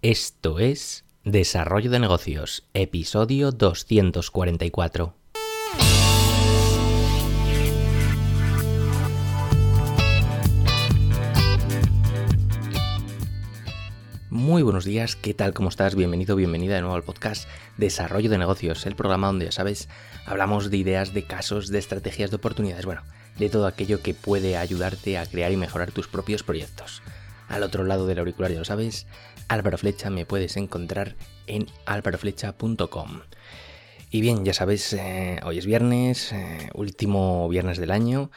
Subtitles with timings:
[0.00, 5.16] Esto es Desarrollo de Negocios, episodio 244.
[14.30, 15.52] Muy buenos días, ¿qué tal?
[15.52, 15.96] ¿Cómo estás?
[15.96, 19.88] Bienvenido, bienvenida de nuevo al podcast Desarrollo de Negocios, el programa donde ya sabes,
[20.26, 23.02] hablamos de ideas, de casos, de estrategias, de oportunidades, bueno,
[23.36, 27.02] de todo aquello que puede ayudarte a crear y mejorar tus propios proyectos.
[27.48, 29.06] Al otro lado del auricular, ya lo sabes,
[29.48, 33.20] Álvaro Flecha me puedes encontrar en álvaroflecha.com.
[34.10, 38.30] Y bien, ya sabes, eh, hoy es viernes, eh, último viernes del año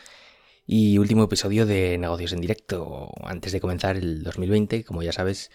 [0.66, 3.12] y último episodio de Negocios en Directo.
[3.23, 5.52] Antes de comenzar el 2020, como ya sabes,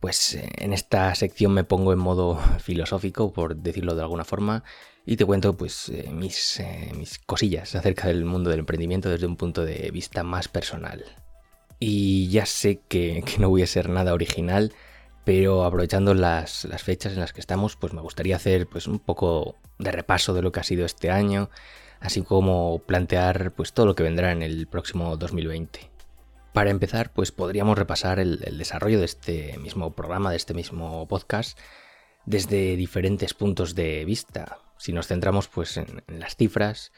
[0.00, 4.64] pues eh, en esta sección me pongo en modo filosófico, por decirlo de alguna forma,
[5.06, 6.62] y te cuento pues mis,
[6.94, 11.04] mis cosillas acerca del mundo del emprendimiento desde un punto de vista más personal.
[11.78, 14.74] Y ya sé que no voy a ser nada original,
[15.30, 19.54] pero aprovechando las, fechas en las que estamos, pues me gustaría hacer pues un poco
[19.78, 21.50] de repaso de lo que ha sido este año,
[22.00, 25.88] así como plantear pues todo lo que vendrá en el próximo 2020.
[26.52, 31.56] Para empezar, pues podríamos repasar el, desarrollo de este mismo programa, de este mismo podcast,
[32.26, 34.58] desde diferentes puntos de vista.
[34.78, 36.90] Si nos centramos pues en las cifras,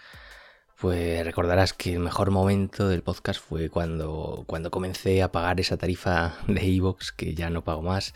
[0.83, 5.77] pues recordarás que el mejor momento del podcast fue cuando, cuando comencé a pagar esa
[5.77, 8.12] tarifa de Evox que ya no pago más.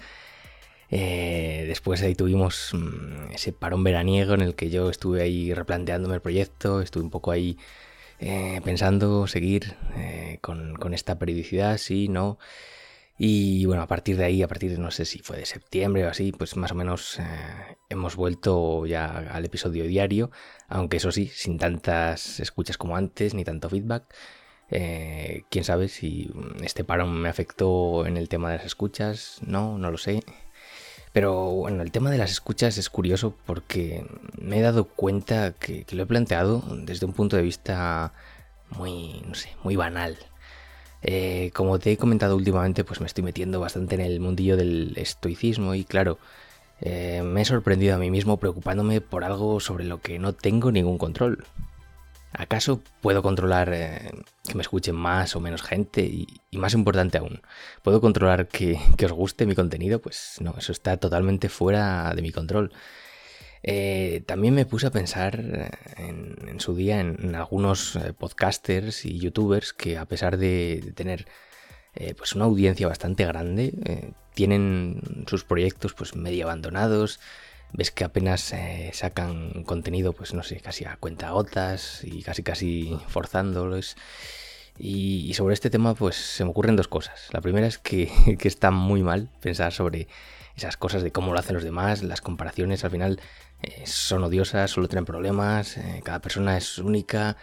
[0.90, 6.16] Eh, después ahí tuvimos mm, ese parón veraniego en el que yo estuve ahí replanteándome
[6.16, 7.56] el proyecto, estuve un poco ahí
[8.18, 12.36] eh, pensando seguir eh, con, con, esta periodicidad, sí, no.
[13.18, 16.04] Y bueno, a partir de ahí, a partir de no sé si fue de septiembre
[16.06, 17.22] o así, pues más o menos eh,
[17.88, 20.30] hemos vuelto ya al episodio diario,
[20.68, 24.04] aunque eso sí, sin tantas escuchas como antes, ni tanto feedback.
[24.70, 26.30] Eh, quién sabe si
[26.62, 30.22] este parón me afectó en el tema de las escuchas, no, no lo sé.
[31.12, 34.06] Pero bueno, el tema de las escuchas es curioso porque
[34.38, 38.12] me he dado cuenta que, que lo he planteado desde un punto de vista
[38.70, 40.18] muy, no sé, muy banal.
[41.08, 44.92] Eh, como te he comentado últimamente, pues me estoy metiendo bastante en el mundillo del
[44.96, 46.18] estoicismo y claro,
[46.80, 50.72] eh, me he sorprendido a mí mismo preocupándome por algo sobre lo que no tengo
[50.72, 51.44] ningún control.
[52.32, 54.10] ¿Acaso puedo controlar eh,
[54.48, 56.02] que me escuchen más o menos gente?
[56.02, 57.40] Y, más importante aún,
[57.82, 60.00] ¿puedo controlar que, que, os guste mi contenido?
[60.00, 62.72] Pues no, eso está totalmente fuera de mi control.
[63.68, 69.18] Eh, también me puse a pensar eh, en, su día en, algunos eh, podcasters y
[69.18, 71.26] youtubers que a pesar de, tener
[72.18, 77.20] pues una audiencia bastante grande, tienen sus proyectos pues medio abandonados,
[77.72, 78.52] ves que apenas
[78.92, 83.96] sacan contenido pues no sé, casi a cuenta gotas y casi casi forzándolos.
[84.78, 87.28] Y, sobre este tema pues se me ocurren dos cosas.
[87.32, 90.06] La primera es que, que está muy mal pensar sobre
[90.56, 93.20] esas cosas de cómo lo hacen los demás, las comparaciones al final
[93.62, 97.36] eh, son odiosas, solo traen problemas, eh, cada persona es única,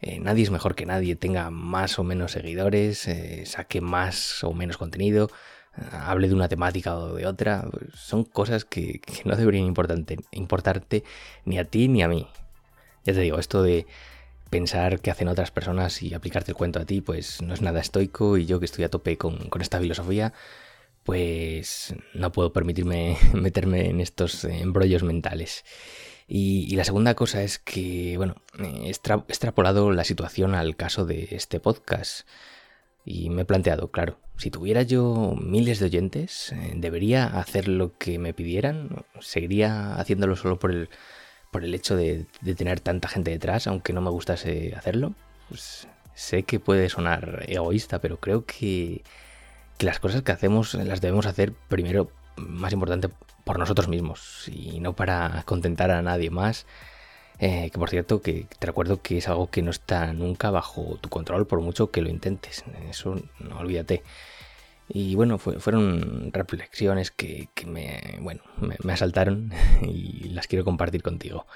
[0.00, 3.08] eh, nadie es mejor que nadie, tenga más o menos seguidores,
[3.44, 5.30] saque más o menos contenido,
[5.92, 11.04] hable de una temática o de otra, son cosas que, no deberían importarte
[11.44, 12.26] ni a ti ni a mí.
[13.04, 13.86] Ya te digo, esto de
[14.50, 17.80] pensar que hacen otras personas y aplicarte el cuento a ti, pues no es nada
[17.80, 20.32] estoico y yo que estoy a tope con esta filosofía,
[21.06, 25.64] pues no puedo permitirme meterme en estos embrollos mentales.
[26.28, 31.60] Y, la segunda cosa es que, bueno, he extrapolado la situación al caso de este
[31.60, 32.26] podcast.
[33.04, 37.96] Y me he planteado, claro, si tuviera yo miles de oyentes, eh, ¿debería hacer lo
[37.96, 39.04] que me pidieran?
[39.20, 40.88] ¿Seguiría haciéndolo solo por el,
[41.52, 45.14] por el hecho de, tener tanta gente detrás, aunque no me gustase hacerlo?
[45.48, 49.04] Pues sé que puede sonar egoísta, pero creo que
[49.76, 53.08] que las cosas que hacemos las debemos hacer primero, más importante,
[53.44, 56.66] por nosotros mismos y no para contentar a nadie más.
[57.38, 60.98] Eh, que por cierto, que te recuerdo que es algo que no está nunca bajo
[61.00, 62.64] tu control por mucho que lo intentes.
[62.90, 64.02] Eso no olvídate.
[64.88, 68.42] Y bueno, fueron reflexiones que, me, bueno,
[68.82, 69.52] me, asaltaron
[69.82, 71.46] y las quiero compartir contigo.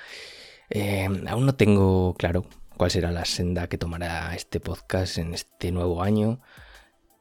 [0.69, 2.45] Eh, aún no tengo claro
[2.77, 6.41] cuál será la senda que tomará este podcast en este nuevo año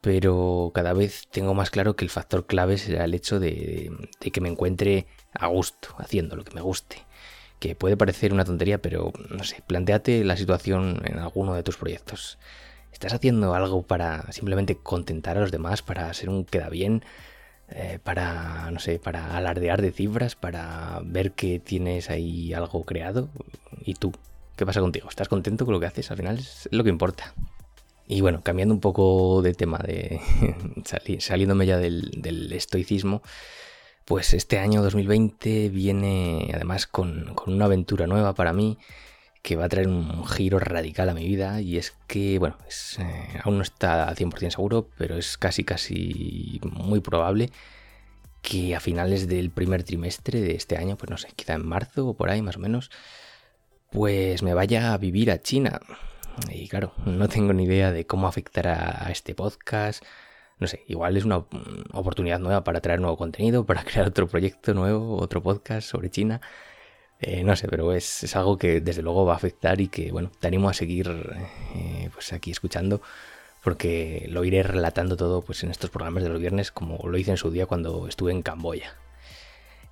[0.02, 4.42] pero cada vez tengo más claro que el factor clave será el hecho de, que
[4.42, 7.06] me encuentre a gusto haciendo lo que me guste.
[7.60, 11.78] Que puede parecer una tontería, pero no sé, planteate la situación en alguno de tus
[11.78, 12.40] proyectos.
[12.94, 17.04] ¿Estás haciendo algo para simplemente contentar a los demás, para ser un queda bien,
[17.70, 23.30] eh, para, no sé, para alardear de cifras, para ver que tienes ahí algo creado?
[23.84, 24.14] ¿Y tú?
[24.56, 25.10] ¿Qué pasa contigo?
[25.10, 26.12] ¿Estás contento con lo que haces?
[26.12, 27.34] Al final es lo que importa.
[28.12, 29.80] Y bueno, cambiando un poco de tema,
[31.20, 33.22] saliéndome ya del, estoicismo,
[34.04, 38.80] pues este año 2020 viene además con, una aventura nueva para mí
[39.44, 42.58] que va a traer un giro radical a mi vida y es que, bueno,
[42.98, 47.52] eh, aún no está al 100% seguro, pero es casi casi muy probable
[48.42, 52.08] que a finales del primer trimestre de este año, pues no sé, quizá en marzo
[52.08, 52.90] o por ahí más o menos,
[53.92, 55.80] pues me vaya a vivir a China.
[56.52, 60.04] Y claro, no tengo ni idea de cómo afectará a este podcast.
[60.60, 61.38] No sé, igual es una
[61.94, 66.42] oportunidad nueva para traer nuevo contenido, para crear otro proyecto nuevo, otro podcast sobre China.
[67.20, 70.32] Eh, no sé, pero es, algo que desde luego va a afectar y que, bueno,
[70.40, 71.10] te animo a seguir
[71.76, 73.02] eh, pues aquí escuchando
[73.64, 77.32] porque lo iré relatando todo pues en estos programas de los viernes como lo hice
[77.32, 78.96] en su día cuando estuve en Camboya.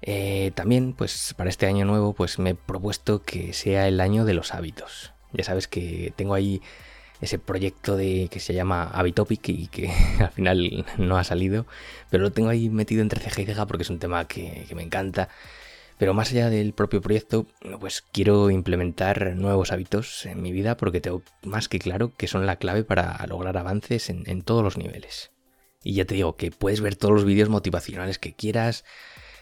[0.02, 4.26] Eh, también, pues para este año nuevo, pues me he propuesto que sea el año
[4.26, 5.14] de los hábitos.
[5.34, 6.62] Ya sabes que tengo ahí
[7.22, 11.66] ese proyecto de que se llama Habitopic y que al final no ha salido,
[12.10, 14.84] pero lo tengo ahí metido entre ceja y ceja porque es un tema que, me
[14.84, 15.30] encanta.
[15.98, 17.48] Pero más allá del propio proyecto,
[17.80, 22.46] pues quiero implementar nuevos hábitos en mi vida porque tengo más que claro que son
[22.46, 25.32] la clave para lograr avances en, en todos los niveles.
[25.84, 28.86] Y ya te digo que puedes ver todos los vídeos motivacionales que quieras,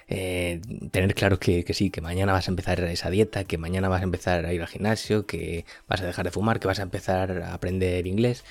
[0.08, 0.62] eh,
[0.92, 4.04] tener claro que, sí, que mañana vas a empezar esa dieta, que mañana vas a
[4.04, 7.42] empezar a ir al gimnasio, que vas a dejar de fumar, que vas a empezar
[7.42, 8.44] a aprender inglés.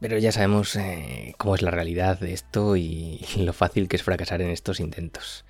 [0.00, 4.02] Pero ya sabemos eh, cómo es la realidad de esto y, lo fácil que es
[4.02, 5.44] fracasar en estos intentos.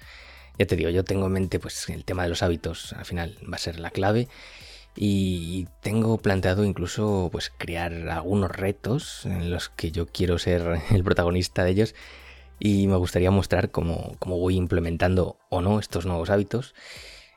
[0.59, 3.39] Ya te digo, yo tengo en mente pues el tema de los hábitos, al final
[3.51, 4.29] va a ser la clave.
[4.95, 11.03] Y tengo planteado incluso pues crear algunos retos en los que yo quiero ser el
[11.03, 11.95] protagonista de ellos
[12.65, 16.77] y me gustaría mostrar cómo, voy implementando o no estos nuevos hábitos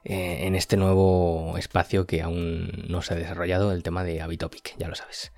[0.04, 4.76] eh, en este nuevo espacio que aún no se ha desarrollado, el tema de Habitopic,
[4.78, 5.32] ya lo sabes.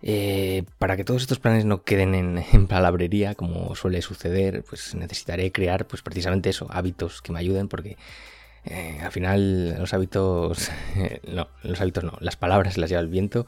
[0.00, 5.50] Eh, para que todos estos planes no queden en, palabrería, como suele suceder, pues necesitaré
[5.50, 7.96] crear pues precisamente eso, hábitos que me ayuden, porque
[8.64, 10.70] eh, al final los hábitos,
[11.26, 13.44] no, los hábitos no, las palabras las lleva el viento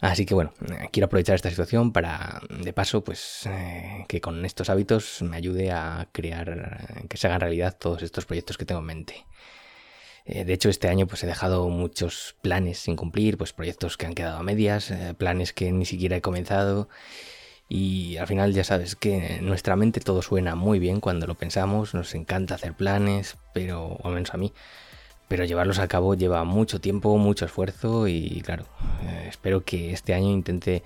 [0.00, 0.52] Así que bueno,
[0.92, 5.72] quiero aprovechar esta situación para, de paso, pues eh, que con estos hábitos me ayude
[5.72, 9.26] a crear, que se hagan realidad todos estos proyectos que tengo en mente.
[10.24, 14.06] Eh, de hecho, este año pues he dejado muchos planes sin cumplir, pues proyectos que
[14.06, 16.88] han quedado a medias, eh, planes que ni siquiera he comenzado.
[17.68, 21.92] Y al final ya sabes que nuestra mente todo suena muy bien cuando lo pensamos,
[21.92, 24.52] nos encanta hacer planes, pero al menos a mí
[25.28, 28.64] pero llevarlos a cabo lleva mucho tiempo, mucho esfuerzo y claro,
[29.02, 30.82] eh, espero que este año intente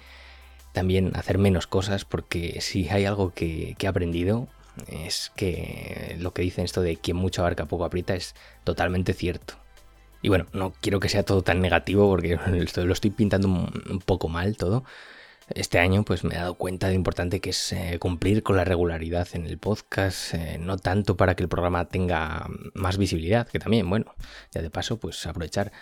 [0.72, 4.48] también hacer menos cosas porque si hay algo que, he aprendido
[4.88, 8.34] es que lo que dicen esto de quien mucho abarca poco aprieta es
[8.64, 9.54] totalmente cierto.
[10.22, 12.38] Y bueno, no quiero que sea todo tan negativo porque
[12.76, 14.84] lo estoy pintando un poco mal todo,
[15.54, 18.56] este año pues me he dado cuenta de lo importante que es eh, cumplir con
[18.56, 23.48] la regularidad en el podcast, eh, no tanto para que el programa tenga más visibilidad,
[23.48, 24.14] que también, bueno,
[24.52, 25.72] ya de paso pues aprovechar,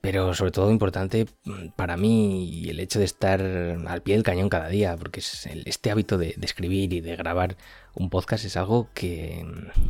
[0.00, 4.48] pero sobre todo importante mm, para mí el hecho de estar al pie del cañón
[4.48, 7.56] cada día, porque es este hábito de, escribir y de grabar
[7.94, 9.44] un podcast es algo que,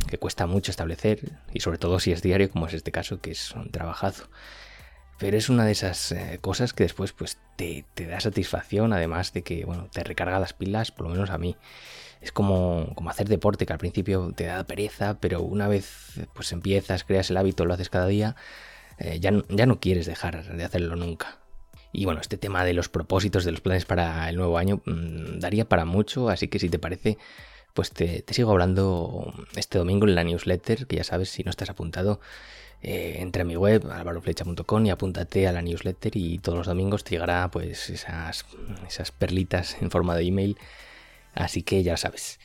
[0.09, 3.31] que cuesta mucho establecer y sobre todo si es diario como es este caso que
[3.31, 4.29] es un trabajazo.
[5.17, 9.41] Pero es una de esas eh, cosas que después pues te, da satisfacción, además de
[9.41, 11.55] que bueno, te recarga las pilas, por lo menos a mí.
[12.21, 16.51] Es como, como hacer deporte, que al principio te da pereza, pero una vez pues
[16.51, 18.35] empiezas, creas el hábito, lo haces cada día,
[18.99, 21.39] eh, ya, ya no quieres dejar de hacerlo nunca.
[21.91, 25.39] Y bueno, este tema de los propósitos, de los planes para el nuevo año, mm,
[25.39, 27.17] daría para mucho, así que si te parece,
[27.73, 31.51] pues te, te, sigo hablando este domingo en la newsletter, que ya sabes, si no
[31.51, 32.19] estás apuntado,
[32.81, 37.03] eh, entra a mi web, alvaroflecha.com y apúntate a la newsletter y todos los domingos
[37.03, 38.45] te llegará pues esas,
[38.87, 40.57] esas perlitas en forma de email.
[41.33, 42.39] Así que ya sabes.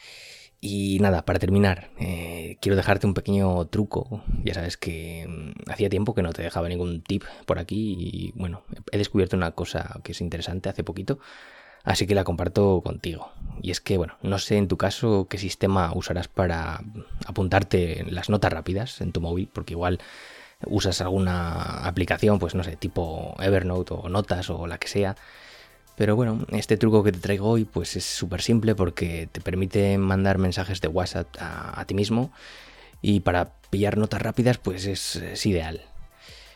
[0.65, 4.23] Y nada, para terminar, eh, quiero dejarte un pequeño truco.
[4.45, 8.33] Ya sabes que mm, hacía tiempo que no te dejaba ningún tip por aquí y
[8.37, 8.63] bueno,
[8.93, 11.19] he descubierto una cosa que es interesante hace poquito,
[11.83, 13.33] así que la comparto contigo.
[13.61, 16.83] Y es que, bueno, no sé en tu caso qué sistema usarás para
[17.27, 20.01] apuntarte las notas rápidas en tu móvil, porque igual
[20.67, 25.17] usas alguna aplicación, pues no sé, tipo Evernote o Notas o la que sea.
[25.97, 29.99] Pero bueno, este truco que te traigo hoy pues es súper simple porque te permite
[29.99, 32.33] mandar mensajes de WhatsApp a, ti mismo
[33.03, 35.83] y para pillar notas rápidas pues es ideal.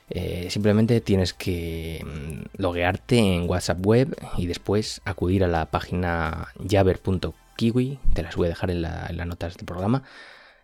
[0.08, 6.48] Eh, simplemente tienes que mm, loguearte en WhatsApp web y después acudir a la página
[6.68, 7.98] jaber.kiwi.
[8.14, 10.04] Te las voy a dejar en, las notas del programa.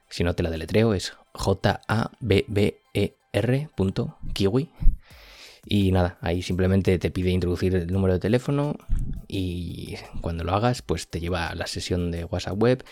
[0.09, 4.71] Si no te la deletreo, es j a b b e r.kiwi.
[5.65, 8.77] Y nada, ahí simplemente te pide introducir el número de teléfono
[9.29, 12.85] y cuando lo hagas, pues te lleva a la sesión de WhatsApp web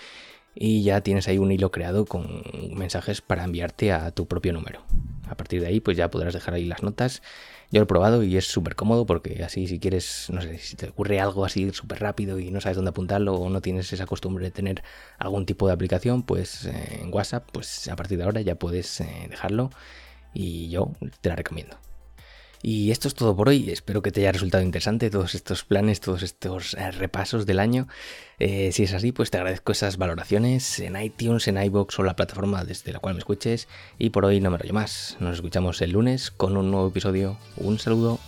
[0.55, 2.43] y ya tienes ahí un hilo creado con
[2.75, 4.83] mensajes para enviarte a tu propio número.
[5.31, 7.23] A partir de ahí, pues ya podrás dejar ahí las notas.
[7.71, 10.77] Yo lo he probado y es súper cómodo porque así si quieres, no sé, si
[10.77, 14.07] te ocurre algo así súper rápido y no sabes dónde apuntarlo o no tienes esa
[14.07, 14.83] costumbre de tener
[15.19, 19.01] algún tipo de aplicación, pues eh, en WhatsApp, pues a partir de ahora ya puedes
[19.01, 19.71] eh, dejarlo
[20.35, 21.77] y yo te la recomiendo.
[22.63, 23.71] Y esto es todo por hoy.
[23.71, 27.89] Espero que te haya resultado interesante todos estos planes, todos estos eh, repasos del año.
[28.39, 32.17] Eh, si es así, pues te agradezco esas valoraciones en iTunes, en iBox o la
[32.17, 33.69] plataforma desde la cual me escuches.
[33.99, 35.17] Y por hoy no me rollo más.
[35.21, 37.39] Nos escuchamos el lunes con un nuevo episodio.
[37.57, 38.19] Un saludo.